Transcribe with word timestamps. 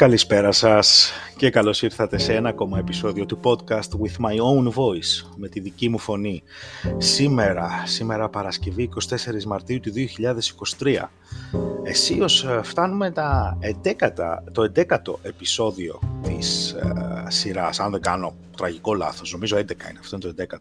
Καλησπέρα 0.00 0.52
σας 0.52 1.12
και 1.36 1.50
καλώς 1.50 1.82
ήρθατε 1.82 2.18
σε 2.18 2.34
ένα 2.34 2.48
ακόμα 2.48 2.78
επεισόδιο 2.78 3.26
του 3.26 3.40
podcast 3.42 3.88
With 4.02 4.26
My 4.26 4.32
Own 4.32 4.68
Voice, 4.68 5.28
με 5.36 5.48
τη 5.48 5.60
δική 5.60 5.88
μου 5.88 5.98
φωνή. 5.98 6.42
Σήμερα, 6.98 7.82
σήμερα 7.84 8.28
Παρασκευή 8.28 8.88
24 9.08 9.42
Μαρτίου 9.46 9.80
του 9.80 9.92
2023, 10.78 11.08
εσείως 11.82 12.44
ε, 12.44 12.60
φτάνουμε 12.62 13.10
τα 13.10 13.58
11, 13.84 14.08
το 14.52 14.72
11ο 14.74 15.14
επεισόδιο 15.22 16.00
της 16.22 16.76
uh, 16.82 17.24
σειράς, 17.28 17.80
αν 17.80 17.90
δεν 17.90 18.00
κάνω 18.00 18.34
τραγικό 18.60 18.94
λάθος, 18.94 19.32
νομίζω 19.32 19.56
11 19.56 19.60
είναι, 19.60 19.98
αυτό 19.98 20.18
είναι 20.22 20.32
το 20.32 20.56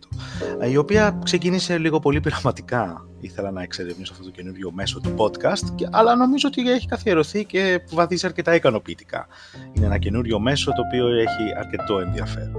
11ο, 0.62 0.70
η 0.72 0.78
οποία 0.78 1.20
ξεκίνησε 1.24 1.78
λίγο 1.78 2.00
πολύ 2.00 2.20
πειραματικά. 2.20 3.08
Ήθελα 3.20 3.52
να 3.52 3.62
εξερευνήσω 3.62 4.14
αυτό 4.14 4.26
το 4.26 4.32
καινούριο 4.32 4.72
μέσο 4.72 5.00
του 5.00 5.14
podcast, 5.18 5.88
αλλά 5.92 6.16
νομίζω 6.16 6.48
ότι 6.48 6.72
έχει 6.72 6.88
καθιερωθεί 6.88 7.46
και 7.46 7.82
βαδίζει 7.92 8.26
αρκετά 8.26 8.56
ικανοποιητικά. 8.56 9.28
Είναι 9.72 9.86
ένα 9.86 9.98
καινούριο 9.98 10.40
μέσο 10.40 10.72
το 10.72 10.82
οποίο 10.82 11.08
έχει 11.08 11.58
αρκετό 11.58 12.00
ενδιαφέρον. 12.00 12.56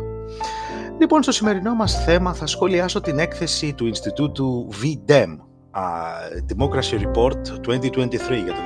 Λοιπόν, 0.98 1.22
στο 1.22 1.32
σημερινό 1.32 1.74
μας 1.74 2.04
θέμα 2.04 2.34
θα 2.34 2.46
σχολιάσω 2.46 3.00
την 3.00 3.18
έκθεση 3.18 3.72
του 3.72 3.86
Ινστιτούτου 3.86 4.68
VDEM, 4.82 5.36
Democracy 6.48 7.00
Report 7.00 7.40
2023 7.66 8.10
για 8.44 8.54
το 8.54 8.62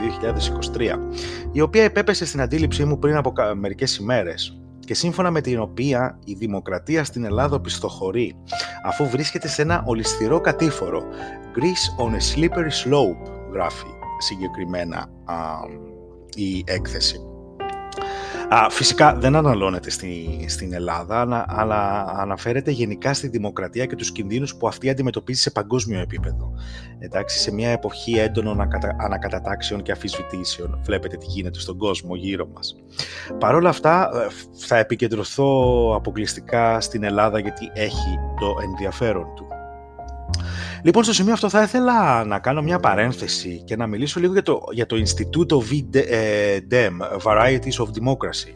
2023, 0.75 0.99
η 1.53 1.61
οποία 1.61 1.83
επέπεσε 1.83 2.27
στην 2.27 2.41
αντίληψή 2.41 2.85
μου 2.85 2.99
πριν 2.99 3.17
από 3.17 3.33
μερικές 3.55 3.97
ημέρες 3.97 4.64
και 4.85 4.95
σύμφωνα 4.95 5.31
με 5.31 5.41
την 5.41 5.61
οποία 5.61 6.19
η 6.25 6.35
δημοκρατία 6.35 7.05
στην 7.05 7.25
Ελλάδα 7.25 7.61
πιστοχωρεί 7.61 8.37
αφού 8.85 9.09
βρίσκεται 9.09 9.49
σε 9.49 9.63
ένα 9.63 9.83
ολισθηρό 9.87 10.41
κατήφορο 10.41 11.03
Greece 11.55 12.05
on 12.05 12.11
a 12.11 12.35
slippery 12.35 12.85
slope 12.85 13.31
γράφει 13.53 13.87
συγκεκριμένα 14.19 15.11
η 16.35 16.65
έκθεση. 16.67 17.34
Α, 18.55 18.71
φυσικά 18.71 19.15
δεν 19.15 19.37
αναλώνεται 19.37 19.91
στη, 19.91 20.45
στην 20.49 20.73
Ελλάδα, 20.73 21.45
αλλά 21.49 22.05
αναφέρεται 22.17 22.71
γενικά 22.71 23.15
στη 23.15 23.29
δημοκρατία 23.29 23.87
και 23.87 23.97
τους 23.97 24.13
κινδύνους 24.13 24.57
που 24.57 24.69
αυτή 24.69 24.91
αντιμετωπίζει 24.91 25.41
σε 25.41 25.51
παγκόσμιο 25.51 26.01
επίπεδο. 26.01 26.53
Εντάξει, 26.99 27.39
σε 27.39 27.53
μια 27.53 27.71
εποχή 27.71 28.19
έντονων 28.19 28.61
ανακατατάξεων 28.97 29.83
και 29.83 29.93
αφισβητήσεων. 29.93 30.81
Βλέπετε 30.83 31.17
τι 31.17 31.27
γίνεται 31.27 31.59
στον 31.59 31.77
κόσμο 31.77 32.15
γύρω 32.15 32.49
μας. 32.55 32.77
Παρ' 33.39 33.55
όλα 33.55 33.69
αυτά 33.69 34.11
ε, 34.15 34.27
θα 34.67 34.77
επικεντρωθώ 34.77 35.93
αποκλειστικά 35.95 36.81
στην 36.81 37.05
Ελλάδα 37.05 37.39
γιατί 37.39 37.71
έχει 37.75 38.19
το 38.41 38.55
ενδιαφέρον 38.63 39.35
του. 39.35 39.47
Λοιπόν, 40.85 41.05
στο 41.05 41.13
σημείο 41.13 41.33
αυτό 41.33 41.49
θα 41.49 41.63
ήθελα 41.63 42.25
να 42.25 42.39
κάνω 42.39 42.63
μια 42.63 42.79
παρένθεση 42.79 43.63
και 43.65 43.77
να 43.77 43.87
μιλήσω 43.87 44.21
λίγο 44.21 44.33
για 44.33 44.43
το, 44.43 44.63
για 44.73 44.87
το 44.87 44.97
Ινστιτούτο 44.97 45.63
VDEM, 45.71 47.23
Varieties 47.23 47.77
of 47.79 47.87
Democracy. 47.87 48.55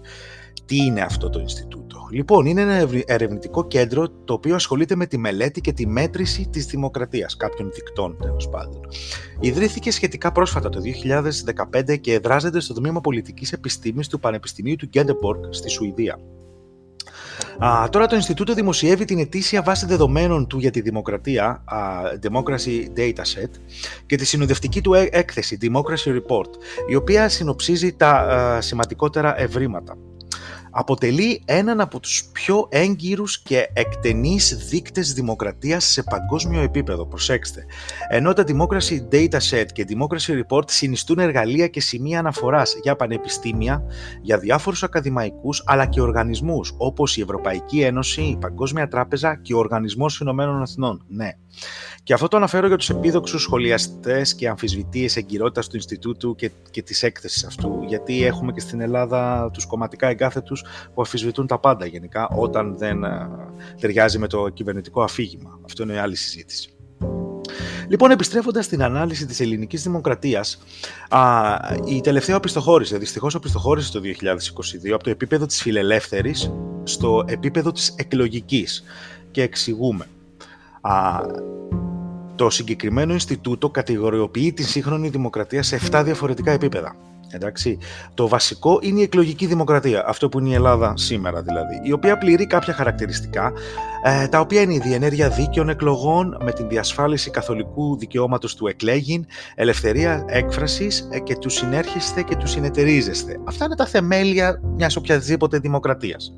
Τι 0.64 0.76
είναι 0.76 1.00
αυτό 1.00 1.30
το 1.30 1.40
Ινστιτούτο; 1.40 2.08
Λοιπόν, 2.10 2.46
είναι 2.46 2.60
ένα 2.60 2.88
ερευνητικό 3.06 3.66
κέντρο 3.66 4.08
το 4.08 4.32
οποίο 4.32 4.54
ασχολείται 4.54 4.96
με 4.96 5.06
τη 5.06 5.18
μελέτη 5.18 5.60
και 5.60 5.72
τη 5.72 5.86
μέτρηση 5.86 6.48
της 6.48 6.66
δημοκρατίας, 6.66 7.36
κάποιων 7.36 7.70
δικτών 7.74 8.16
τέλος 8.20 8.48
πάντων. 8.48 8.80
Ιδρύθηκε 9.40 9.90
σχετικά 9.90 10.32
πρόσφατα 10.32 10.68
το 10.68 10.80
2015 11.90 12.00
και 12.00 12.12
εδράζεται 12.12 12.60
στο 12.60 12.74
Τμήμα 12.74 13.00
Πολιτικής 13.00 13.52
Επιστήμης 13.52 14.08
του 14.08 14.20
Πανεπιστημίου 14.20 14.76
του 14.76 14.86
Γκέντεμπορκ 14.86 15.44
στη 15.54 15.68
Σουηδία. 15.68 16.18
Α, 17.64 17.88
τώρα 17.88 18.06
το 18.06 18.16
Ινστιτούτο 18.16 18.54
δημοσιεύει 18.54 19.04
την 19.04 19.18
ετήσια 19.18 19.62
βάση 19.62 19.86
δεδομένων 19.86 20.46
του 20.46 20.58
για 20.58 20.70
τη 20.70 20.80
δημοκρατία, 20.80 21.62
α, 21.64 21.78
Democracy 22.22 22.98
Dataset, 22.98 23.50
και 24.06 24.16
τη 24.16 24.24
συνοδευτική 24.24 24.80
του 24.80 24.94
έκθεση, 24.94 25.58
Democracy 25.62 26.10
Report, 26.10 26.50
η 26.90 26.94
οποία 26.94 27.28
συνοψίζει 27.28 27.92
τα 27.92 28.10
α, 28.10 28.60
σημαντικότερα 28.60 29.40
ευρήματα 29.40 29.96
αποτελεί 30.70 31.42
έναν 31.44 31.80
από 31.80 32.00
τους 32.00 32.24
πιο 32.32 32.66
έγκυρους 32.70 33.42
και 33.42 33.70
εκτενείς 33.72 34.56
δείκτες 34.68 35.12
δημοκρατίας 35.12 35.84
σε 35.84 36.02
παγκόσμιο 36.02 36.60
επίπεδο. 36.60 37.06
Προσέξτε. 37.06 37.64
Ενώ 38.08 38.32
τα 38.32 38.44
Democracy 38.46 38.98
Dataset 39.12 39.66
και 39.72 39.86
Democracy 39.88 40.42
Report 40.42 40.70
συνιστούν 40.70 41.18
εργαλεία 41.18 41.68
και 41.68 41.80
σημεία 41.80 42.18
αναφοράς 42.18 42.76
για 42.82 42.96
πανεπιστήμια, 42.96 43.82
για 44.22 44.38
διάφορους 44.38 44.82
ακαδημαϊκούς 44.82 45.62
αλλά 45.66 45.86
και 45.86 46.00
οργανισμούς 46.00 46.74
όπως 46.76 47.16
η 47.16 47.20
Ευρωπαϊκή 47.20 47.80
Ένωση, 47.80 48.22
η 48.22 48.36
Παγκόσμια 48.36 48.88
Τράπεζα 48.88 49.40
και 49.42 49.54
ο 49.54 49.58
Οργανισμός 49.58 50.20
Ηνωμένων 50.20 50.62
Εθνών. 50.62 51.04
Ναι. 51.08 51.30
Και 52.02 52.14
αυτό 52.14 52.28
το 52.28 52.36
αναφέρω 52.36 52.66
για 52.66 52.76
τους 52.76 52.90
επίδοξους 52.90 53.42
σχολιαστές 53.42 54.34
και 54.34 54.48
αμφισβητείες 54.48 55.16
εγκυρότητας 55.16 55.68
του 55.68 55.76
Ινστιτούτου 55.76 56.34
και, 56.34 56.50
και 56.70 56.82
της 56.82 57.02
έκθεσης 57.02 57.44
αυτού, 57.44 57.82
γιατί 57.86 58.24
έχουμε 58.24 58.52
και 58.52 58.60
στην 58.60 58.80
Ελλάδα 58.80 59.50
τους 59.52 59.66
κομματικά 59.66 60.08
εγκάθετους 60.08 60.64
που 60.94 61.00
αμφισβητούν 61.00 61.46
τα 61.46 61.58
πάντα 61.58 61.86
γενικά 61.86 62.28
όταν 62.28 62.78
δεν 62.78 63.04
ε, 63.04 63.28
ταιριάζει 63.80 64.18
με 64.18 64.26
το 64.26 64.48
κυβερνητικό 64.48 65.02
αφήγημα. 65.02 65.58
Αυτό 65.64 65.82
είναι 65.82 66.00
άλλη 66.00 66.16
συζήτηση. 66.16 66.72
Λοιπόν, 67.88 68.10
επιστρέφοντας 68.10 68.64
στην 68.64 68.82
ανάλυση 68.82 69.26
της 69.26 69.40
ελληνικής 69.40 69.82
δημοκρατίας, 69.82 70.58
η 71.84 72.00
τελευταία 72.00 72.36
οπισθοχώρησε. 72.36 72.98
Δυστυχώς, 72.98 73.34
οπισθοχώρησε 73.34 73.92
το 73.92 74.00
2022 74.00 74.94
από 74.94 75.02
το 75.02 75.10
επίπεδο 75.10 75.46
της 75.46 75.62
φιλελεύθερης 75.62 76.52
στο 76.82 77.24
επίπεδο 77.26 77.72
της 77.72 77.94
εκλογικής. 77.96 78.84
Και 79.30 79.42
εξηγούμε. 79.42 80.06
Α, 80.80 81.20
το 82.34 82.50
συγκεκριμένο 82.50 83.12
Ινστιτούτο 83.12 83.70
κατηγοριοποιεί 83.70 84.52
την 84.52 84.64
σύγχρονη 84.64 85.08
δημοκρατία 85.08 85.62
σε 85.62 85.80
7 85.90 86.02
διαφορετικά 86.04 86.50
επίπεδα. 86.50 86.96
Εντάξει. 87.30 87.78
Το 88.14 88.28
βασικό 88.28 88.78
είναι 88.82 89.00
η 89.00 89.02
εκλογική 89.02 89.46
δημοκρατία, 89.46 90.04
αυτό 90.06 90.28
που 90.28 90.38
είναι 90.38 90.48
η 90.48 90.54
Ελλάδα 90.54 90.92
σήμερα 90.96 91.42
δηλαδή, 91.42 91.80
η 91.82 91.92
οποία 91.92 92.18
πληρεί 92.18 92.46
κάποια 92.46 92.72
χαρακτηριστικά, 92.72 93.52
ε, 94.04 94.28
τα 94.28 94.40
οποία 94.40 94.60
είναι 94.60 94.74
η 94.74 94.78
διενέργεια 94.78 95.28
δίκαιων 95.28 95.68
εκλογών 95.68 96.36
με 96.44 96.52
την 96.52 96.68
διασφάλιση 96.68 97.30
καθολικού 97.30 97.96
δικαιώματος 97.98 98.54
του 98.54 98.66
εκλέγην, 98.66 99.26
ελευθερία 99.54 100.24
έκφρασης 100.28 101.08
ε, 101.10 101.18
και 101.18 101.36
του 101.36 101.48
συνέρχεστε 101.48 102.22
και 102.22 102.36
του 102.36 102.46
συνεταιρίζεστε. 102.46 103.40
Αυτά 103.44 103.64
είναι 103.64 103.76
τα 103.76 103.86
θεμέλια 103.86 104.60
μιας 104.76 104.96
οποιαδήποτε 104.96 105.58
δημοκρατίας. 105.58 106.32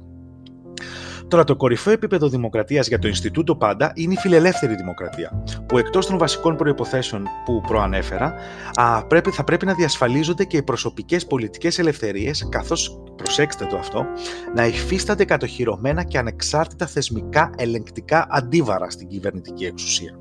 Τώρα, 1.30 1.44
το 1.44 1.56
κορυφαίο 1.56 1.92
επίπεδο 1.92 2.28
δημοκρατίας 2.28 2.88
για 2.88 2.98
το 2.98 3.08
Ινστιτούτο 3.08 3.56
πάντα 3.56 3.92
είναι 3.94 4.12
η 4.12 4.16
φιλελεύθερη 4.16 4.74
δημοκρατία, 4.74 5.42
που 5.66 5.78
εκτός 5.78 6.06
των 6.06 6.18
βασικών 6.18 6.56
προποθέσεων 6.56 7.26
που 7.44 7.60
προανέφερα, 7.60 8.34
α, 8.74 9.06
πρέπει, 9.06 9.30
θα 9.30 9.44
πρέπει 9.44 9.66
να 9.66 9.74
διασφαλίζονται 9.74 10.44
και 10.44 10.56
οι 10.56 10.62
προσωπικές 10.62 11.26
πολιτικές 11.26 11.78
ελευθερίες, 11.78 12.48
καθώς, 12.48 13.02
προσέξτε 13.16 13.66
το 13.66 13.76
αυτό, 13.76 14.06
να 14.54 14.66
υφίστανται 14.66 15.24
κατοχυρωμένα 15.24 16.02
και 16.02 16.18
ανεξάρτητα 16.18 16.86
θεσμικά 16.86 17.50
ελεγκτικά 17.56 18.26
αντίβαρα 18.30 18.90
στην 18.90 19.08
κυβερνητική 19.08 19.64
εξουσία. 19.64 20.18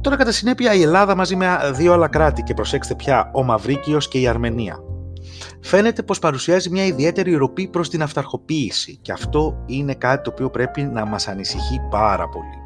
Τώρα, 0.00 0.16
κατά 0.16 0.32
συνέπεια, 0.32 0.74
η 0.74 0.82
Ελλάδα 0.82 1.14
μαζί 1.14 1.36
με 1.36 1.58
δύο 1.74 1.92
άλλα 1.92 2.08
κράτη, 2.08 2.42
και 2.42 2.54
προσέξτε 2.54 2.94
πια, 2.94 3.30
ο 3.34 3.42
Μαυρίκιος 3.42 4.08
και 4.08 4.20
η 4.20 4.26
Αρμενία, 4.26 4.78
φαίνεται 5.60 6.02
πως 6.02 6.18
παρουσιάζει 6.18 6.70
μια 6.70 6.84
ιδιαίτερη 6.84 7.34
ροπή 7.34 7.68
προς 7.68 7.88
την 7.88 8.02
αυταρχοποίηση 8.02 8.98
και 9.02 9.12
αυτό 9.12 9.62
είναι 9.66 9.94
κάτι 9.94 10.22
το 10.22 10.30
οποίο 10.30 10.50
πρέπει 10.50 10.82
να 10.82 11.04
μας 11.06 11.28
ανησυχεί 11.28 11.80
πάρα 11.90 12.28
πολύ. 12.28 12.65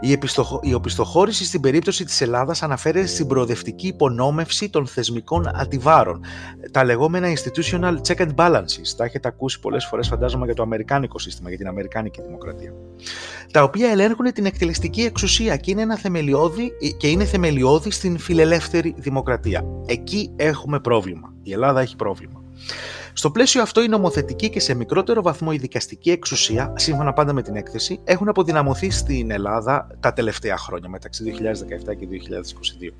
Η, 0.00 0.12
επιστοχω... 0.12 0.60
η 0.62 0.74
οπισθοχώρηση 0.74 1.44
στην 1.44 1.60
περίπτωση 1.60 2.04
της 2.04 2.20
Ελλάδας 2.20 2.62
αναφέρεται 2.62 3.06
στην 3.06 3.26
προοδευτική 3.26 3.86
υπονόμευση 3.86 4.70
των 4.70 4.86
θεσμικών 4.86 5.50
αντιβάρων, 5.54 6.24
τα 6.70 6.84
λεγόμενα 6.84 7.28
institutional 7.32 7.94
check 8.06 8.26
and 8.26 8.34
balances, 8.34 8.94
τα 8.96 9.04
έχετε 9.04 9.28
ακούσει 9.28 9.60
πολλές 9.60 9.86
φορές 9.86 10.08
φαντάζομαι 10.08 10.44
για 10.44 10.54
το 10.54 10.62
αμερικάνικο 10.62 11.18
σύστημα, 11.18 11.48
για 11.48 11.58
την 11.58 11.66
αμερικάνικη 11.66 12.22
δημοκρατία, 12.22 12.72
τα 13.52 13.62
οποία 13.62 13.90
ελέγχουν 13.90 14.32
την 14.32 14.46
εκτελεστική 14.46 15.00
εξουσία 15.02 15.56
και 15.56 15.70
είναι, 15.70 15.82
ένα 15.82 15.96
θεμελιώδη, 15.96 16.72
και 16.96 17.08
είναι 17.08 17.24
θεμελιώδη 17.24 17.90
στην 17.90 18.18
φιλελεύθερη 18.18 18.94
δημοκρατία. 18.96 19.64
Εκεί 19.86 20.32
έχουμε 20.36 20.80
πρόβλημα. 20.80 21.34
Η 21.42 21.52
Ελλάδα 21.52 21.80
έχει 21.80 21.96
πρόβλημα. 21.96 22.42
Στο 23.12 23.30
πλαίσιο 23.30 23.62
αυτό, 23.62 23.82
η 23.82 23.88
νομοθετική 23.88 24.50
και 24.50 24.60
σε 24.60 24.74
μικρότερο 24.74 25.22
βαθμό 25.22 25.48
η 25.52 25.56
δικαστική 25.56 26.10
εξουσία, 26.10 26.72
σύμφωνα 26.76 27.12
πάντα 27.12 27.32
με 27.32 27.42
την 27.42 27.56
έκθεση, 27.56 28.00
έχουν 28.04 28.28
αποδυναμωθεί 28.28 28.90
στην 28.90 29.30
Ελλάδα 29.30 29.86
τα 30.00 30.12
τελευταία 30.12 30.56
χρόνια, 30.56 30.88
μεταξύ 30.88 31.24
2017 31.24 31.94
και 31.94 32.06
2022. 32.90 32.92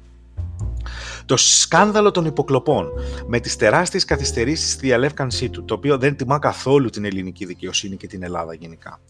Το 1.25 1.37
σκάνδαλο 1.37 2.11
των 2.11 2.25
υποκλοπών 2.25 2.89
με 3.27 3.41
τις 3.41 3.57
τεράστιες 3.57 4.05
καθυστερήσεις 4.05 4.73
στη 4.73 4.87
διαλεύκανσή 4.87 5.49
του, 5.49 5.65
το 5.65 5.75
οποίο 5.75 5.99
δεν 5.99 6.17
τιμά 6.17 6.39
καθόλου 6.39 6.91
την 6.91 7.05
ελληνική 7.05 7.45
δικαιοσύνη 7.45 7.97
και 7.97 8.07
την 8.07 8.23
Ελλάδα 8.23 8.55
γενικά. 8.55 9.01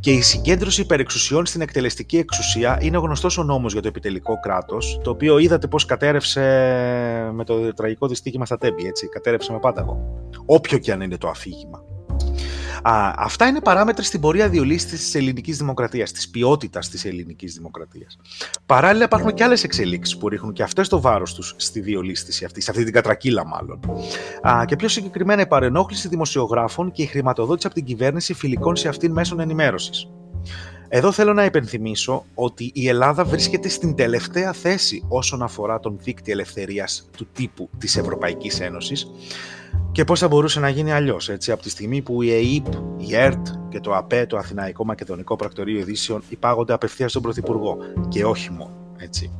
Και 0.00 0.12
η 0.12 0.20
συγκέντρωση 0.20 0.80
υπερεξουσιών 0.80 1.46
στην 1.46 1.60
εκτελεστική 1.60 2.18
εξουσία 2.18 2.78
είναι 2.80 2.98
γνωστός 2.98 3.38
ο 3.38 3.42
νόμος 3.42 3.72
για 3.72 3.82
το 3.82 3.88
επιτελικό 3.88 4.40
κράτος, 4.40 5.00
το 5.02 5.10
οποίο 5.10 5.38
είδατε 5.38 5.66
πώς 5.66 5.84
κατέρευσε 5.84 6.40
με 7.32 7.44
το 7.44 7.74
τραγικό 7.74 8.06
δυστύχημα 8.06 8.46
στα 8.46 8.58
Τέμπη, 8.58 8.86
έτσι. 8.86 9.08
Κατέρευσε 9.08 9.52
με 9.52 9.58
πάταγο. 9.58 10.28
Όποιο 10.46 10.78
και 10.78 10.92
αν 10.92 11.00
είναι 11.00 11.16
το 11.16 11.28
αφήγημα. 11.28 11.93
Α, 12.82 13.12
αυτά 13.16 13.46
είναι 13.46 13.60
παράμετροι 13.60 14.04
στην 14.04 14.20
πορεία 14.20 14.48
διολύστηση 14.48 15.04
της 15.04 15.14
ελληνικής 15.14 15.58
δημοκρατίας, 15.58 16.12
της 16.12 16.28
ποιότητας 16.28 16.88
της 16.88 17.04
ελληνικής 17.04 17.54
δημοκρατίας. 17.54 18.18
Παράλληλα, 18.66 19.04
υπάρχουν 19.04 19.34
και 19.34 19.44
άλλες 19.44 19.64
εξελίξεις 19.64 20.16
που 20.16 20.28
ρίχνουν 20.28 20.52
και 20.52 20.62
αυτές 20.62 20.88
το 20.88 21.00
βάρος 21.00 21.34
τους 21.34 21.54
στη 21.56 21.80
διολύστηση 21.80 22.44
αυτή, 22.44 22.60
σε 22.60 22.70
αυτή 22.70 22.84
την 22.84 22.92
κατρακύλα 22.92 23.46
μάλλον. 23.46 23.80
Α, 24.48 24.64
και 24.64 24.76
πιο 24.76 24.88
συγκεκριμένα 24.88 25.42
η 25.42 25.46
παρενόχληση 25.46 26.08
δημοσιογράφων 26.08 26.90
και 26.92 27.02
η 27.02 27.06
χρηματοδότηση 27.06 27.66
από 27.66 27.76
την 27.76 27.84
κυβέρνηση 27.84 28.34
φιλικών 28.34 28.76
σε 28.76 28.88
αυτήν 28.88 29.12
μέσων 29.12 29.40
ενημέρωσης. 29.40 30.08
Εδώ 30.96 31.12
θέλω 31.12 31.32
να 31.32 31.44
υπενθυμίσω 31.44 32.24
ότι 32.34 32.70
η 32.74 32.88
Ελλάδα 32.88 33.24
βρίσκεται 33.24 33.68
στην 33.68 33.94
τελευταία 33.94 34.52
θέση 34.52 35.04
όσον 35.08 35.42
αφορά 35.42 35.80
τον 35.80 35.98
δίκτυο 36.02 36.32
ελευθερίας 36.32 37.08
του 37.16 37.26
τύπου 37.32 37.70
της 37.78 37.96
Ευρωπαϊκής 37.96 38.60
Ένωσης 38.60 39.10
και 39.92 40.04
πώς 40.04 40.18
θα 40.18 40.28
μπορούσε 40.28 40.60
να 40.60 40.68
γίνει 40.68 40.92
αλλιώς, 40.92 41.28
έτσι, 41.28 41.52
από 41.52 41.62
τη 41.62 41.70
στιγμή 41.70 42.02
που 42.02 42.22
η 42.22 42.32
ΕΕΠ, 42.32 42.66
η 42.96 43.16
ΕΡΤ 43.16 43.46
και 43.68 43.80
το 43.80 43.94
ΑΠΕ, 43.94 44.26
το 44.26 44.36
Αθηναϊκό 44.36 44.84
Μακεδονικό 44.84 45.36
Πρακτορείο 45.36 45.78
Ειδήσεων, 45.78 46.22
υπάγονται 46.28 46.72
απευθείας 46.72 47.10
στον 47.10 47.22
Πρωθυπουργό 47.22 47.76
και 48.08 48.24
όχι 48.24 48.50
μόνο, 48.50 48.94
έτσι. 48.96 49.30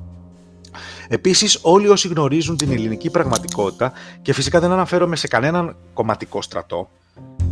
Επίσης, 1.08 1.58
όλοι 1.62 1.88
όσοι 1.88 2.08
γνωρίζουν 2.08 2.56
την 2.56 2.72
ελληνική 2.72 3.10
πραγματικότητα 3.10 3.92
και 4.22 4.32
φυσικά 4.32 4.60
δεν 4.60 4.72
αναφέρομαι 4.72 5.16
σε 5.16 5.28
κανέναν 5.28 5.76
κομματικό 5.94 6.42
στρατό, 6.42 6.90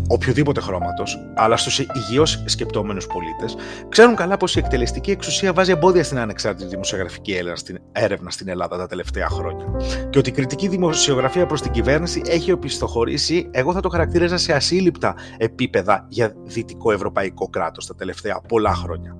οποιοδήποτε 0.08 0.60
χρώματος, 0.60 1.19
αλλά 1.34 1.56
στους 1.56 1.78
υγιώς 1.78 2.43
σκεπτόμενους 2.46 3.06
πολίτες, 3.06 3.56
ξέρουν 3.88 4.14
καλά 4.14 4.37
πως 4.37 4.56
η 4.56 4.58
εκτελεστική 4.58 5.10
εξουσία 5.10 5.52
βάζει 5.52 5.70
εμπόδια 5.70 6.04
στην 6.04 6.19
ανεξάρτητη 6.19 6.69
δημοσιογραφική 6.69 7.37
έρευνα 7.93 8.31
στην 8.31 8.49
Ελλάδα 8.49 8.76
τα 8.76 8.87
τελευταία 8.87 9.28
χρόνια. 9.28 9.66
Και 10.10 10.19
ότι 10.19 10.28
η 10.28 10.32
κριτική 10.32 10.69
δημοσιογραφία 10.69 11.46
προς 11.46 11.62
την 11.62 11.70
κυβέρνηση 11.70 12.22
έχει 12.26 12.52
οπισθοχωρήσει, 12.52 13.49
εγώ 13.50 13.72
θα 13.72 13.81
το 13.81 13.88
χαρακτήριζα 13.88 14.37
σε 14.37 14.52
ασύλληπτα 14.52 15.14
επίπεδα 15.37 16.06
για 16.08 16.34
δυτικό 16.44 16.93
ευρωπαϊκό 16.93 17.49
κράτος 17.49 17.87
τα 17.87 17.94
τελευταία 17.94 18.40
πολλά 18.49 18.75
χρόνια. 18.75 19.16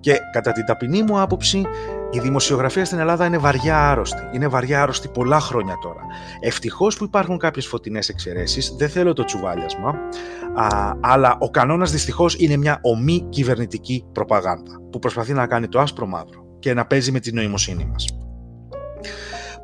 Και 0.00 0.18
κατά 0.32 0.52
την 0.52 0.64
ταπεινή 0.64 1.02
μου 1.02 1.20
άποψη, 1.20 1.66
η 2.10 2.18
δημοσιογραφία 2.18 2.84
στην 2.84 2.98
Ελλάδα 2.98 3.26
είναι 3.26 3.38
βαριά 3.38 3.90
άρρωστη. 3.90 4.22
Είναι 4.32 4.46
βαριά 4.46 4.82
άρρωστη 4.82 5.08
πολλά 5.08 5.40
χρόνια 5.40 5.78
τώρα. 5.82 6.00
Ευτυχώς 6.40 6.96
που 6.96 7.04
υπάρχουν 7.04 7.38
κάποιες 7.38 7.66
φωτεινές 7.66 8.08
εξαιρέσεις, 8.08 8.74
δεν 8.78 8.88
θέλω 8.88 9.12
το 9.12 9.24
τσουβάλιασμα, 9.24 9.88
α, 10.54 10.92
αλλά 11.00 11.36
ο 11.40 11.50
κανόνας 11.50 11.90
δυστυχώς 11.90 12.34
είναι 12.38 12.56
μια 12.56 12.78
ομή 12.82 13.26
κυβερνητική 13.28 14.04
προπαγάνδα 14.12 14.80
που 14.90 14.98
προσπαθεί 14.98 15.32
να 15.32 15.46
κάνει 15.46 15.68
το 15.68 15.80
άσπρο 15.80 16.06
μαύρο 16.06 16.44
και 16.58 16.74
να 16.74 16.86
παίζει 16.86 17.12
με 17.12 17.20
την 17.20 17.34
νοημοσύνη 17.34 17.84
μας. 17.84 18.06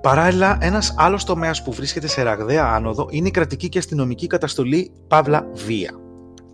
Παράλληλα, 0.03 0.59
ένας 0.61 0.95
άλλος 0.97 1.25
τομέας 1.25 1.63
που 1.63 1.73
βρίσκεται 1.73 2.07
σε 2.07 2.23
ραγδαία 2.23 2.65
άνοδο 2.65 3.07
είναι 3.11 3.29
η 3.29 3.31
κρατική 3.31 3.69
και 3.69 3.79
αστυνομική 3.79 4.27
καταστολή 4.27 4.93
παύλα 5.09 5.47
βία. 5.55 6.02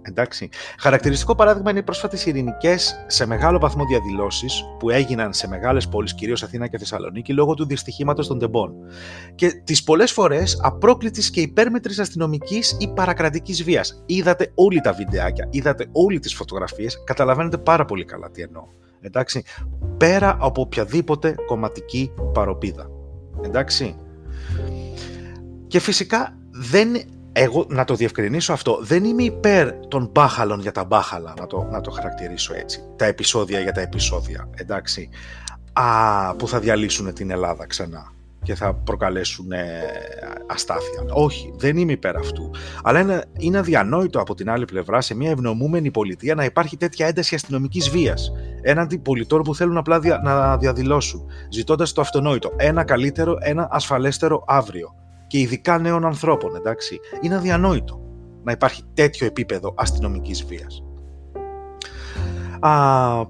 Εντάξει. 0.09 0.49
Χαρακτηριστικό 0.79 1.35
παράδειγμα 1.35 1.71
είναι 1.71 1.79
οι 1.79 1.83
πρόσφατες 1.83 2.27
ειρηνικές 2.27 3.05
σε 3.07 3.27
μεγάλο 3.27 3.59
βαθμό 3.59 3.85
διαδηλώσεις 3.85 4.65
που 4.79 4.91
έγιναν 4.91 5.33
σε 5.33 5.49
μεγάλες 5.49 5.89
πόλεις, 5.89 6.15
κυρίως 6.15 6.43
Αθήνα 6.43 6.67
και 6.67 6.79
Θεσσαλονίκη, 6.79 7.33
λόγω 7.33 7.55
του 7.55 7.67
δυστυχήματος 7.67 8.27
των 8.27 8.39
τεμπών. 8.39 8.75
Και 9.35 9.53
τις 9.65 9.83
πολλές 9.83 10.13
φορές 10.13 10.61
απρόκλητης 10.63 11.31
και 11.31 11.41
υπέρμετρης 11.41 11.99
αστυνομικής 11.99 12.77
ή 12.79 12.89
παρακρατικής 12.89 13.65
βίας. 13.65 14.03
Είδατε 14.07 14.51
όλοι 14.55 14.81
τα 14.81 14.93
βιντεάκια, 14.93 15.49
είδατε 15.51 15.87
όλε 15.93 16.19
τις 16.19 16.35
φωτογραφίες, 16.35 17.03
καταλαβαίνετε 17.05 17.59
πάρα 17.59 17.85
πολύ 17.85 18.05
καλά 18.05 18.31
τι 18.31 18.43
εννοώ. 18.43 18.65
Εντάξει. 19.01 19.45
Πέρα 19.97 20.37
από 20.41 20.61
οποιαδήποτε 20.61 21.35
κομματική 21.47 22.13
παροπίδα. 22.33 22.91
Εντάξει. 23.43 23.97
Και 25.67 25.79
φυσικά 25.79 26.39
δεν 26.51 26.89
εγώ 27.39 27.67
να 27.69 27.85
το 27.85 27.95
διευκρινίσω 27.95 28.53
αυτό, 28.53 28.79
δεν 28.83 29.05
είμαι 29.05 29.23
υπέρ 29.23 29.73
των 29.89 30.11
μπάχαλων 30.13 30.61
για 30.61 30.73
τα 30.73 30.85
μπάχαλα, 30.85 31.35
να 31.39 31.47
το, 31.47 31.69
να 31.71 31.81
το 31.81 31.91
χαρακτηρίσω 31.91 32.55
έτσι. 32.55 32.83
Τα 32.97 33.05
επεισόδια 33.05 33.61
για 33.61 33.73
τα 33.73 33.81
επεισόδια, 33.81 34.49
εντάξει. 34.55 35.09
Α, 35.73 36.35
που 36.37 36.49
θα 36.49 36.59
διαλύσουν 36.59 37.15
την 37.15 37.31
Ελλάδα 37.31 37.67
ξανά 37.67 38.13
και 38.43 38.55
θα 38.55 38.75
προκαλέσουν 38.75 39.53
ε, 39.53 39.83
αστάθεια. 40.47 41.05
Όχι, 41.13 41.53
δεν 41.57 41.77
είμαι 41.77 41.93
υπέρ 41.93 42.17
αυτού. 42.17 42.51
Αλλά 42.83 43.01
είναι, 43.01 43.25
είναι 43.39 43.59
αδιανόητο 43.59 44.21
από 44.21 44.35
την 44.35 44.51
άλλη 44.51 44.65
πλευρά 44.65 45.01
σε 45.01 45.15
μια 45.15 45.31
ευνομούμενη 45.31 45.91
πολιτεία 45.91 46.35
να 46.35 46.45
υπάρχει 46.45 46.77
τέτοια 46.77 47.07
ένταση 47.07 47.35
αστυνομικής 47.35 47.91
βίας 47.91 48.33
έναντι 48.63 48.99
πολιτών 48.99 49.43
που 49.43 49.55
θέλουν 49.55 49.77
απλά 49.77 50.01
δια, 50.01 50.21
να 50.25 50.57
διαδηλώσουν, 50.59 51.27
ζητώντας 51.51 51.93
το 51.93 52.01
αυτονόητο. 52.01 52.53
Ένα 52.57 52.85
καλύτερο, 52.85 53.37
ένα 53.41 53.69
ασφαλέστερο 53.71 54.45
αύριο 54.47 54.95
και 55.29 55.39
ειδικά 55.39 55.79
νέων 55.79 56.05
ανθρώπων, 56.05 56.57
εντάξει. 56.57 57.01
Είναι 57.21 57.35
αδιανόητο 57.35 58.01
να 58.43 58.53
υπάρχει 58.53 58.83
τέτοιο 58.95 59.27
επίπεδο 59.27 59.75
αστυνομικής 59.77 60.45
βίας. 60.45 60.83
Α, 62.61 62.73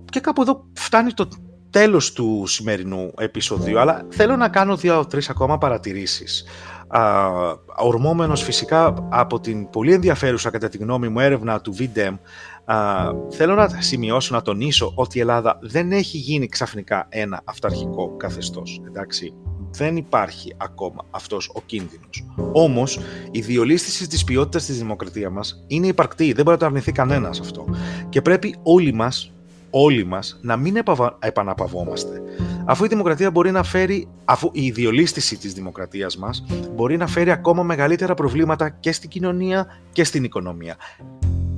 και 0.05 0.21
κάπου 0.21 0.43
εδώ 0.43 0.65
φτάνει 0.73 1.13
το 1.13 1.29
τέλος 1.71 2.13
του 2.13 2.45
σημερινού 2.47 3.13
επεισοδίου, 3.19 3.79
αλλά 3.79 4.07
θέλω 4.09 4.37
να 4.37 4.49
κάνω 4.49 4.77
δύο-τρεις 4.77 5.29
ακόμα 5.29 5.59
παρατηρήσεις. 5.59 6.45
Α, 6.89 7.31
ορμόμενος 7.77 8.43
φυσικά 8.43 9.09
από 9.11 9.41
την 9.41 9.71
πολύ 9.71 9.93
ενδιαφέρουσα 9.93 10.51
κατά 10.51 10.69
τη 10.69 10.79
γνώμη 10.79 11.09
μου 11.09 11.21
έρευνα 11.21 11.61
του 11.61 11.75
VDEM, 11.79 12.19
α, 12.65 12.77
θέλω 13.31 13.55
να 13.55 13.69
σημειώσω, 13.79 14.35
να 14.35 14.43
τονίσω 14.43 14.93
ότι 14.95 15.19
η 15.19 15.21
Ελλάδα 15.21 15.59
δεν 15.63 15.93
έχει 15.93 16.19
γίνει 16.19 16.47
ξαφνικά 16.47 17.07
ένα 17.09 17.41
αυταρχικό 17.45 18.17
καθεστώς, 18.17 18.83
εντάξει 18.87 19.35
δεν 19.71 19.97
υπάρχει 19.97 20.55
ακόμα 20.57 21.05
αυτός 21.11 21.51
ο 21.55 21.61
κίνδυνος. 21.67 22.25
Όμως, 22.53 23.01
η 23.31 23.41
διολίστηση 23.41 24.09
της 24.09 24.25
ποιότητας 24.25 24.65
της 24.65 24.79
δημοκρατίας 24.79 25.33
μας 25.33 25.65
είναι 25.67 25.87
υπαρκτή, 25.87 26.33
δεν 26.33 26.45
μπορεί 26.45 26.51
να 26.51 26.57
το 26.57 26.67
αρνηθεί 26.67 26.93
κανένας 26.93 27.41
αυτό. 27.41 27.65
Και 28.09 28.23
πρέπει 28.23 28.57
όλοι 28.63 28.93
μας, 28.93 29.33
όλοι 29.71 30.05
μας, 30.05 30.39
να 30.43 30.57
μην 30.57 30.77
επαναπαυόμαστε. 31.19 32.23
Αφού 32.65 32.85
η 32.85 32.89
δημοκρατία 32.89 33.31
μπορεί 33.31 33.51
να 33.51 33.63
φέρει, 33.63 34.09
αφού 34.25 34.51
η 34.53 34.71
διολίστηση 34.71 35.37
της 35.37 35.53
δημοκρατίας 35.53 36.17
μας 36.17 36.45
μπορεί 36.75 36.97
να 36.97 37.07
φέρει 37.07 37.31
ακόμα 37.31 37.63
μεγαλύτερα 37.63 38.15
προβλήματα 38.15 38.69
και 38.69 38.93
στην 38.93 39.09
κοινωνία 39.11 39.67
και 39.93 40.05
στην 40.05 40.25
οικονομία. 40.25 40.77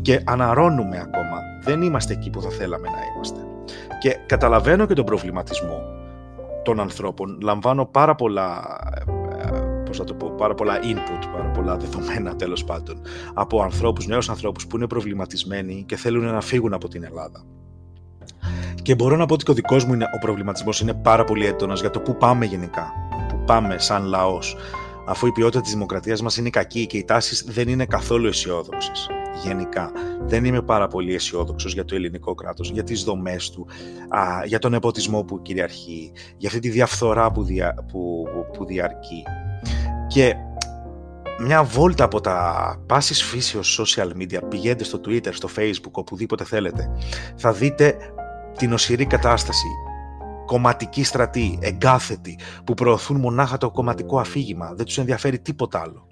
Και 0.02 0.22
αναρώνουμε 0.24 1.00
ακόμα, 1.00 1.38
δεν 1.64 1.82
είμαστε 1.82 2.12
εκεί 2.12 2.30
που 2.30 2.42
θα 2.42 2.50
θέλαμε 2.50 2.88
να 2.88 2.98
είμαστε. 3.14 3.40
Και 4.00 4.16
καταλαβαίνω 4.26 4.86
και 4.86 4.94
τον 4.94 5.04
προβληματισμό 5.04 5.99
των 6.62 6.80
ανθρώπων. 6.80 7.38
Λαμβάνω 7.42 7.86
πάρα 7.86 8.14
πολλά, 8.14 8.78
ε, 9.38 9.82
πώς 9.84 9.96
θα 9.96 10.04
το 10.04 10.14
πω, 10.14 10.34
πάρα 10.36 10.54
πολλά 10.54 10.78
input, 10.82 11.28
πάρα 11.32 11.50
πολλά 11.50 11.76
δεδομένα 11.76 12.36
τέλος 12.36 12.64
πάντων 12.64 13.00
από 13.34 13.62
ανθρώπους, 13.62 14.06
νέους 14.06 14.28
ανθρώπους 14.28 14.66
που 14.66 14.76
είναι 14.76 14.86
προβληματισμένοι 14.86 15.84
και 15.88 15.96
θέλουν 15.96 16.24
να 16.24 16.40
φύγουν 16.40 16.72
από 16.72 16.88
την 16.88 17.04
Ελλάδα. 17.04 17.44
Και 18.82 18.94
μπορώ 18.94 19.16
να 19.16 19.26
πω 19.26 19.34
ότι 19.34 19.44
και 19.44 19.50
ο 19.50 19.54
δικός 19.54 19.84
μου 19.84 19.94
είναι, 19.94 20.04
ο 20.04 20.18
προβληματισμός 20.18 20.80
είναι 20.80 20.94
πάρα 20.94 21.24
πολύ 21.24 21.46
έντονος 21.46 21.80
για 21.80 21.90
το 21.90 22.00
πού 22.00 22.16
πάμε 22.16 22.44
γενικά, 22.44 22.92
πού 23.28 23.42
πάμε 23.46 23.78
σαν 23.78 24.04
λαός, 24.04 24.56
αφού 25.06 25.26
η 25.26 25.32
ποιότητα 25.32 25.60
της 25.60 25.72
δημοκρατίας 25.72 26.22
μας 26.22 26.36
είναι 26.36 26.50
κακή 26.50 26.86
και 26.86 26.96
οι 26.96 27.04
τάσεις 27.04 27.44
δεν 27.48 27.68
είναι 27.68 27.86
καθόλου 27.86 28.26
αισιόδοξες 28.26 29.08
γενικά. 29.42 29.92
Δεν 30.26 30.44
είμαι 30.44 30.62
πάρα 30.62 30.88
πολύ 30.88 31.14
αισιόδοξος 31.14 31.72
για 31.72 31.84
το 31.84 31.94
ελληνικό 31.94 32.34
κράτος, 32.34 32.70
για 32.70 32.82
τις 32.82 33.02
δομές 33.02 33.50
του, 33.50 33.66
α, 34.08 34.44
για 34.44 34.58
τον 34.58 34.74
εποτισμό 34.74 35.22
που 35.22 35.42
κυριαρχεί, 35.42 36.12
για 36.36 36.48
αυτή 36.48 36.60
τη 36.60 36.68
διαφθορά 36.68 37.32
που, 37.32 37.42
δια, 37.42 37.84
που, 37.92 38.26
που, 38.52 38.64
διαρκεί. 38.64 39.22
Και 40.08 40.34
μια 41.40 41.64
βόλτα 41.64 42.04
από 42.04 42.20
τα 42.20 42.76
πάσης 42.86 43.22
φύσεως 43.22 43.80
social 43.80 44.10
media, 44.20 44.38
πηγαίνετε 44.48 44.84
στο 44.84 45.00
Twitter, 45.06 45.30
στο 45.32 45.48
Facebook, 45.56 45.92
οπουδήποτε 45.92 46.44
θέλετε, 46.44 46.90
θα 47.36 47.52
δείτε 47.52 47.96
την 48.58 48.72
οσυρή 48.72 49.06
κατάσταση, 49.06 49.66
κομματική 50.46 51.04
στρατή, 51.04 51.58
εγκάθετη, 51.62 52.38
που 52.64 52.74
προωθούν 52.74 53.20
μονάχα 53.20 53.56
το 53.56 53.70
κομματικό 53.70 54.18
αφήγημα, 54.18 54.72
δεν 54.74 54.84
τους 54.84 54.98
ενδιαφέρει 54.98 55.38
τίποτα 55.38 55.80
άλλο. 55.80 56.06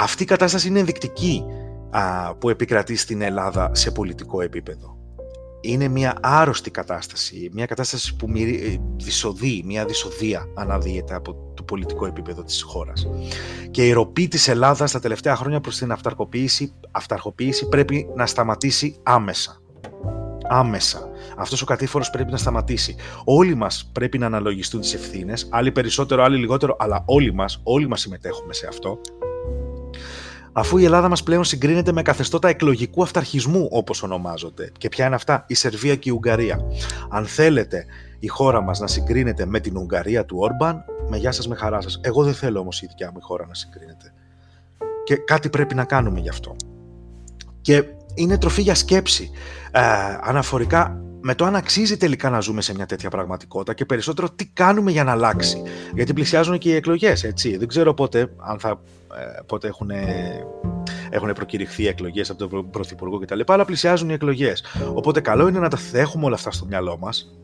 Αυτή 0.00 0.22
η 0.22 0.26
κατάσταση 0.26 0.68
είναι 0.68 0.78
ενδεικτική 0.78 1.44
που 2.38 2.48
επικρατεί 2.48 2.96
στην 2.96 3.22
Ελλάδα 3.22 3.70
σε 3.74 3.90
πολιτικό 3.90 4.40
επίπεδο. 4.40 4.96
Είναι 5.60 5.88
μια 5.88 6.18
άρρωστη 6.20 6.70
κατάσταση, 6.70 7.50
μια 7.52 7.66
κατάσταση 7.66 8.16
που 8.16 8.26
ε, 8.36 8.76
δυσοδεί, 8.96 9.62
μια 9.66 9.84
δυσοδεία 9.84 10.46
αναδύεται 10.54 11.14
από 11.14 11.52
το 11.54 11.62
πολιτικό 11.62 12.06
επίπεδο 12.06 12.42
της 12.42 12.62
χώρας. 12.62 13.06
Και 13.70 13.86
η 13.86 13.92
ροπή 13.92 14.28
της 14.28 14.48
Ελλάδας 14.48 14.92
τα 14.92 15.00
τελευταία 15.00 15.36
χρόνια 15.36 15.60
προς 15.60 15.76
την 15.76 15.92
αυταρχοποίηση, 15.92 16.72
αυταρχοποίηση 16.90 17.68
πρέπει 17.68 18.06
να 18.14 18.26
σταματήσει 18.26 18.96
άμεσα. 19.02 19.60
Άμεσα. 20.48 21.08
Αυτός 21.36 21.62
ο 21.62 21.64
κατήφορος 21.64 22.10
πρέπει 22.10 22.30
να 22.30 22.36
σταματήσει. 22.36 22.96
Όλοι 23.24 23.54
μας 23.54 23.90
πρέπει 23.92 24.18
να 24.18 24.26
αναλογιστούν 24.26 24.80
τις 24.80 24.94
ευθύνες, 24.94 25.48
άλλοι 25.50 25.72
περισσότερο, 25.72 26.22
άλλοι 26.22 26.36
λιγότερο, 26.36 26.76
αλλά 26.78 27.02
όλοι 27.06 27.34
μας, 27.34 27.60
όλοι 27.62 27.88
μας 27.88 28.00
συμμετέχουμε 28.00 28.52
σε 28.52 28.66
αυτό 28.66 29.00
αφού 30.58 30.78
η 30.78 30.84
Ελλάδα 30.84 31.08
μας 31.08 31.22
πλέον 31.22 31.44
συγκρίνεται 31.44 31.92
με 31.92 32.02
καθεστώτα 32.02 32.48
εκλογικού 32.48 33.02
αυταρχισμού, 33.02 33.68
όπως 33.70 34.02
ονομάζονται. 34.02 34.72
Και 34.78 34.88
ποια 34.88 35.06
είναι 35.06 35.14
αυτά, 35.14 35.44
η 35.46 35.54
Σερβία 35.54 35.96
και 35.96 36.08
η 36.08 36.12
Ουγγαρία. 36.12 36.60
Αν 37.10 37.26
θέλετε 37.26 37.84
η 38.18 38.26
χώρα 38.26 38.60
μας 38.60 38.80
να 38.80 38.86
συγκρίνεται 38.86 39.46
με 39.46 39.60
την 39.60 39.76
Ουγγαρία 39.76 40.24
του 40.24 40.36
Όρμπαν, 40.38 40.84
με 41.08 41.16
γεια 41.16 41.32
σας, 41.32 41.48
με 41.48 41.54
χαρά 41.54 41.80
σας. 41.80 42.00
Εγώ 42.02 42.22
δεν 42.22 42.34
θέλω 42.34 42.60
όμως 42.60 42.82
η 42.82 42.86
δικιά 42.86 43.10
μου 43.12 43.18
η 43.18 43.22
χώρα 43.22 43.46
να 43.46 43.54
συγκρίνεται. 43.54 44.12
Και 45.04 45.16
κάτι 45.16 45.48
πρέπει 45.48 45.74
να 45.74 45.84
κάνουμε 45.84 46.20
γι' 46.20 46.28
αυτό. 46.28 46.56
Και 47.60 47.84
είναι 48.14 48.38
τροφή 48.38 48.62
για 48.62 48.74
σκέψη. 48.74 49.30
Ε, 49.70 49.80
αναφορικά 50.20 51.00
με 51.26 51.34
το 51.34 51.44
αν 51.44 51.56
αξίζει 51.56 51.96
τελικά 51.96 52.30
να 52.30 52.40
ζούμε 52.40 52.60
σε 52.60 52.74
μια 52.74 52.86
τέτοια 52.86 53.10
πραγματικότητα 53.10 53.74
και 53.74 53.84
περισσότερο 53.84 54.30
τι 54.30 54.46
κάνουμε 54.46 54.90
για 54.90 55.04
να 55.04 55.10
αλλάξει. 55.10 55.62
Γιατί 55.94 56.12
πλησιάζουν 56.12 56.58
και 56.58 56.68
οι 56.68 56.74
εκλογές, 56.74 57.24
έτσι. 57.24 57.56
Δεν 57.56 57.68
ξέρω 57.68 57.94
πότε, 57.94 58.30
αν 58.36 58.58
θα, 58.58 58.80
ε, 59.14 59.40
πότε 59.46 59.68
έχουν, 59.68 59.90
έχουν 61.10 61.32
προκηρυχθεί 61.32 61.86
εκλογές 61.86 62.30
από 62.30 62.48
τον 62.48 62.70
Πρωθυπουργό 62.70 63.18
κτλ. 63.18 63.40
Αλλά 63.46 63.64
πλησιάζουν 63.64 64.10
οι 64.10 64.12
εκλογές. 64.12 64.64
Οπότε 64.94 65.20
καλό 65.20 65.48
είναι 65.48 65.58
να 65.58 65.68
τα 65.68 65.78
έχουμε 65.92 66.24
όλα 66.24 66.34
αυτά 66.34 66.50
στο 66.50 66.66
μυαλό 66.66 66.98
μας 66.98 67.36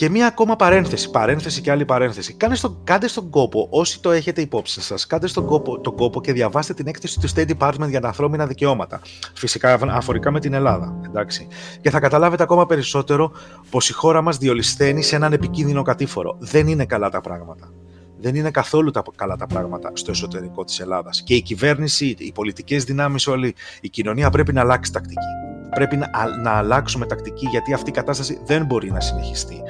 και 0.00 0.08
μία 0.08 0.26
ακόμα 0.26 0.56
παρένθεση, 0.56 1.10
παρένθεση 1.10 1.60
και 1.60 1.70
άλλη 1.70 1.84
παρένθεση. 1.84 2.32
Κάνε 2.34 2.54
στο, 2.54 2.80
κάντε 2.84 3.08
στον 3.08 3.30
κόπο, 3.30 3.66
όσοι 3.70 4.00
το 4.00 4.10
έχετε 4.10 4.40
υπόψη 4.40 4.80
σας, 4.80 5.06
κάντε 5.06 5.26
στον 5.26 5.46
κόπο, 5.46 5.80
τον 5.80 5.96
κόπο 5.96 6.20
και 6.20 6.32
διαβάστε 6.32 6.74
την 6.74 6.86
έκθεση 6.86 7.20
του 7.20 7.28
State 7.34 7.50
Department 7.58 7.88
για 7.88 8.00
τα 8.00 8.06
ανθρώπινα 8.06 8.46
δικαιώματα. 8.46 9.00
Φυσικά 9.34 9.78
αφορικά 9.88 10.30
με 10.30 10.40
την 10.40 10.52
Ελλάδα. 10.52 11.00
Εντάξει. 11.06 11.46
Και 11.80 11.90
θα 11.90 12.00
καταλάβετε 12.00 12.42
ακόμα 12.42 12.66
περισσότερο 12.66 13.32
πως 13.70 13.88
η 13.88 13.92
χώρα 13.92 14.22
μας 14.22 14.38
διολυσθένει 14.38 15.02
σε 15.02 15.16
έναν 15.16 15.32
επικίνδυνο 15.32 15.82
κατήφορο. 15.82 16.36
Δεν 16.38 16.68
είναι 16.68 16.84
καλά 16.84 17.10
τα 17.10 17.20
πράγματα. 17.20 17.72
Δεν 18.20 18.34
είναι 18.34 18.50
καθόλου 18.50 18.90
τα, 18.90 19.02
καλά 19.16 19.36
τα 19.36 19.46
πράγματα 19.46 19.90
στο 19.94 20.10
εσωτερικό 20.10 20.64
της 20.64 20.80
Ελλάδας. 20.80 21.22
Και 21.22 21.34
η 21.34 21.42
κυβέρνηση, 21.42 22.14
οι 22.18 22.32
πολιτικές 22.32 22.84
δυνάμεις, 22.84 23.26
όλη 23.26 23.54
η 23.80 23.88
κοινωνία 23.88 24.30
πρέπει 24.30 24.52
να 24.52 24.60
αλλάξει 24.60 24.92
τακτική 24.92 25.49
πρέπει 25.70 25.96
να, 25.96 26.10
να 26.42 26.50
αλλάξουμε 26.50 27.06
τακτική 27.06 27.46
γιατί 27.46 27.72
αυτή 27.72 27.90
η 27.90 27.92
κατάσταση 27.92 28.40
δεν 28.44 28.64
μπορεί 28.64 28.90
να 28.90 29.00
συνεχιστεί. 29.00 29.62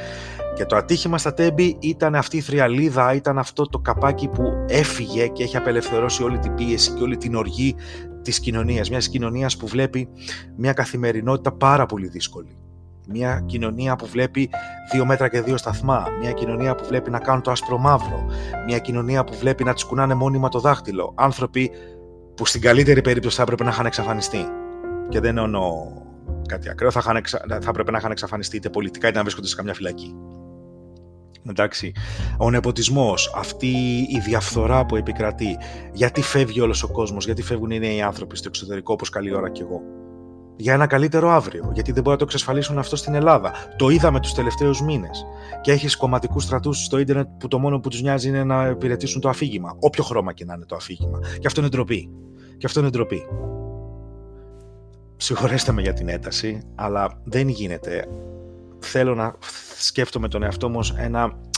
Και 0.55 0.67
το 0.67 0.77
ατύχημα 0.77 1.19
στα 1.19 1.35
Τέμπη 1.35 1.77
ήταν 1.81 2.15
αυτή 2.15 2.37
η 2.37 2.41
θριαλίδα, 2.41 3.15
ήταν 3.15 3.39
αυτό 3.39 3.67
το 3.67 3.79
καπάκι 3.79 4.29
που 4.29 4.65
έφυγε 4.69 5.27
και 5.27 5.43
έχει 5.43 5.57
απελευθερώσει 5.57 6.23
όλη 6.23 6.39
την 6.39 6.55
πίεση 6.55 6.91
και 6.91 7.03
όλη 7.03 7.17
την 7.17 7.35
οργή 7.35 7.75
της 8.23 8.41
κοινωνίας. 8.41 8.91
Μιας 8.91 9.09
κοινωνίας 9.09 9.57
που 9.57 9.67
βλέπει 9.67 10.09
μια 10.57 10.73
καθημερινότητα 10.73 11.53
πάρα 11.53 11.87
πολύ 11.87 12.09
δύσκολη. 12.09 12.57
Μια 13.09 13.43
κοινωνία 13.47 13.97
που 13.97 14.07
βλέπει 14.07 14.51
δύο 14.93 15.05
μέτρα 15.05 15.29
και 15.29 15.41
δύο 15.41 15.57
σταθμά. 15.57 16.07
Μια 16.21 16.33
κοινωνία 16.33 16.75
που 16.75 16.85
βλέπει 16.85 17.11
να 17.11 17.19
κάνουν 17.19 17.43
το 17.43 17.51
άσπρο 17.51 17.79
μαύρο. 17.79 18.27
Μια 18.67 18.79
κοινωνία 18.79 19.25
που 19.25 19.35
βλέπει 19.35 19.65
να 19.65 19.73
τσικουνάνε 19.73 20.15
μόνιμα 20.15 20.49
το 20.49 20.61
δάχτυλο. 20.61 21.13
Άνθρωποι 21.17 21.71
που 22.35 22.47
στην 22.47 22.61
καλύτερη 22.61 23.01
περίπτωση 23.01 23.37
θα 23.37 23.43
έπρεπε 23.43 23.65
να 23.65 23.71
είχαν 23.71 23.87
εξαφανιστεί 23.87 24.60
και 25.11 25.21
δεν 25.21 25.39
εννοώ 25.39 25.99
κάτι 26.49 26.69
ακραίο, 26.69 26.91
θα, 26.91 27.23
θα 27.61 27.73
πρέπει 27.73 27.91
να 27.91 27.99
είχαν 27.99 28.11
εξαφανιστεί 28.11 28.57
είτε 28.57 28.71
πολιτικά 28.71 29.09
είτε 29.09 29.17
να 29.17 29.23
βρίσκονται 29.23 29.47
σε 29.47 29.57
καμιά 29.57 29.75
φυλακή. 29.75 30.15
Εντάξει, 31.49 31.93
ο 32.39 32.51
νεποτισμός, 32.51 33.33
αυτή 33.37 33.67
η 34.11 34.19
διαφθορά 34.25 34.87
που 34.87 34.97
επικρατεί, 34.97 35.59
γιατί 35.93 36.23
φεύγει 36.23 36.61
όλος 36.61 36.83
ο 36.83 36.89
κόσμος, 36.89 37.25
γιατί 37.25 37.43
φεύγουν 37.43 37.71
οι 37.71 37.79
νέοι 37.79 38.03
άνθρωποι 38.03 38.37
στο 38.37 38.49
εξωτερικό, 38.49 38.93
όπως 38.93 39.09
καλή 39.09 39.35
ώρα 39.35 39.51
κι 39.51 39.63
εγώ. 39.63 39.81
Για 40.57 40.73
ένα 40.73 40.87
καλύτερο 40.87 41.31
αύριο, 41.31 41.71
γιατί 41.75 41.93
δεν 41.93 42.03
μπορεί 42.03 42.13
να 42.13 42.19
το 42.19 42.25
εξασφαλίσουν 42.25 42.79
αυτό 42.79 42.97
στην 42.97 43.15
Ελλάδα. 43.15 43.53
Το 43.77 43.89
είδαμε 43.89 44.21
τους 44.21 44.33
τελευταίους 44.35 44.83
μήνες. 44.83 45.25
Και 45.61 45.73
έχεις 45.73 45.97
κομματικούς 45.97 46.45
στρατούς 46.45 46.85
στο 46.85 46.99
ίντερνετ 46.99 47.27
που 47.39 47.49
το 47.49 47.59
μόνο 47.59 47.81
που 47.81 47.89
τους 47.89 48.03
νοιάζει 48.03 48.29
είναι 48.29 48.45
να 48.45 48.67
υπηρετήσουν 48.67 49.21
το 49.21 49.29
αφήγημα. 49.29 49.77
Όποιο 49.79 50.05
χρώμα 50.05 50.33
και 50.33 50.45
να 50.45 50.55
είναι 50.55 50.65
το 50.65 50.77
αφήγημα. 50.77 51.19
Και 51.39 51.47
αυτό 51.47 51.61
είναι 51.61 51.69
ντροπή. 51.69 52.11
Και 52.59 52.67
αυτό 52.67 52.81
είναι 52.81 52.89
ντροπή 52.91 53.23
συγχωρέστε 55.21 55.73
με 55.73 55.83
για 55.83 55.93
την 55.93 56.09
ένταση, 56.09 56.63
αλλά 56.75 57.21
δεν 57.25 57.49
γίνεται. 57.49 58.09
Θέλω 58.79 59.15
να 59.15 59.35
σκέφτομαι 59.79 60.29
τον 60.29 60.43
εαυτό 60.43 60.69
μου 60.69 60.81
ένα 60.97 61.23
ε, 61.23 61.50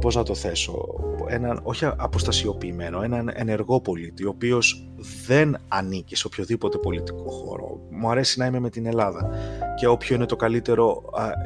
πώς 0.00 0.14
να 0.14 0.22
το 0.22 0.34
θέσω, 0.34 0.86
έναν 1.26 1.60
όχι 1.62 1.84
αποστασιοποιημένο, 1.84 3.02
έναν 3.02 3.30
ενεργό 3.34 3.80
πολίτη, 3.80 4.24
ο 4.24 4.28
οποίος 4.28 4.88
δεν 5.26 5.56
ανήκει 5.68 6.16
σε 6.16 6.26
οποιοδήποτε 6.26 6.78
πολιτικό 6.78 7.30
χώρο. 7.30 7.80
Μου 7.90 8.10
αρέσει 8.10 8.38
να 8.38 8.46
είμαι 8.46 8.58
με 8.60 8.70
την 8.70 8.86
Ελλάδα 8.86 9.28
και 9.76 9.86
όποιο 9.86 10.14
είναι 10.14 10.26
το 10.26 10.36
καλύτερο 10.36 11.02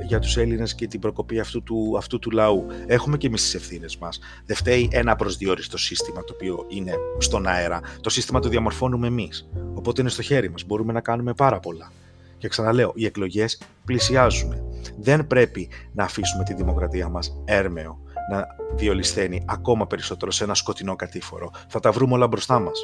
για 0.07 0.19
τους 0.19 0.37
Έλληνες 0.37 0.75
και 0.75 0.87
την 0.87 1.01
προκοπή 1.01 1.41
αυτού 1.41 1.63
του, 1.63 1.95
αυτού 1.97 2.19
του 2.19 2.31
λαού. 2.31 2.67
Έχουμε 2.87 3.17
και 3.17 3.27
εμείς 3.27 3.43
τις 3.43 3.55
ευθύνες 3.55 3.97
μας. 3.97 4.19
Δεν 4.47 4.57
φταίει 4.57 4.89
ένα 4.93 5.17
προσδιορίστο 5.17 5.79
σύστημα 5.79 6.25
το 6.25 6.33
οποίο 6.35 6.65
είναι 6.69 6.95
στον 7.19 7.47
αέρα. 7.47 7.81
Το 8.01 8.11
σύστημα 8.11 8.41
το 8.41 8.49
διαμορφώνουμε 8.49 9.07
εμείς. 9.07 9.49
Οπότε 9.75 10.01
είναι 10.01 10.11
στο 10.11 10.23
χέρι 10.23 10.51
μας. 10.51 10.65
Μπορούμε 10.67 10.93
να 10.93 11.01
κάνουμε 11.01 11.35
πάρα 11.35 11.61
πολλά. 11.61 11.93
Και 12.39 12.49
ξαναλέω, 12.49 12.93
οι 12.95 13.05
εκλογές 13.05 13.61
πλησιάζουν. 13.85 14.68
Δεν 14.97 15.27
πρέπει 15.27 15.69
να 15.93 16.05
αφήσουμε 16.05 16.45
τη 16.45 16.55
δημοκρατία 16.55 17.09
μας 17.09 17.43
έρμεο 17.45 17.99
να 18.31 18.47
διολυσθένει 18.75 19.45
ακόμα 19.47 19.87
περισσότερο 19.87 20.31
σε 20.31 20.45
ένα 20.45 20.55
σκοτεινό 20.55 20.97
κατήφορο. 20.97 21.51
Θα 21.69 21.81
τα 21.81 21.93
βρούμε 21.93 22.15
όλα 22.15 22.27
μπροστά 22.27 22.59
μας. 22.59 22.79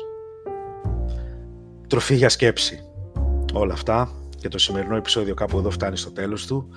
Τροφή 1.87 2.15
για 2.15 2.29
σκέψη. 2.29 2.81
Όλα 3.53 3.73
αυτά 3.73 4.11
και 4.39 4.49
το 4.49 4.59
σημερινό 4.59 4.97
επεισόδιο 4.97 5.35
κάπου 5.35 5.59
εδώ 5.59 5.71
φτάνει 5.71 5.97
στο 5.97 6.11
τέλος 6.11 6.47
του. 6.47 6.69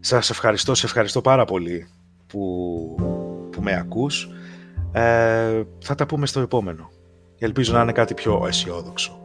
Σας 0.00 0.30
ευχαριστώ, 0.30 0.74
σε 0.74 0.86
ευχαριστώ 0.86 1.20
πάρα 1.20 1.44
πολύ 1.44 1.88
που, 2.26 2.94
που 3.52 3.62
με 3.62 3.76
ακούς. 3.76 4.28
Ε, 4.92 5.62
θα 5.78 5.94
τα 5.94 6.06
πούμε 6.06 6.26
στο 6.26 6.40
επόμενο. 6.40 6.90
Ελπίζω 7.38 7.72
να 7.72 7.82
είναι 7.82 7.92
κάτι 7.92 8.14
πιο 8.14 8.44
αισιόδοξο. 8.46 9.20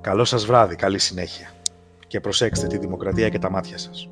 Καλό 0.00 0.24
σας 0.24 0.46
βράδυ, 0.46 0.76
καλή 0.76 0.98
συνέχεια 0.98 1.50
και 2.06 2.20
προσέξτε 2.20 2.66
τη 2.66 2.78
δημοκρατία 2.78 3.28
και 3.28 3.38
τα 3.38 3.50
μάτια 3.50 3.78
σας. 3.78 4.08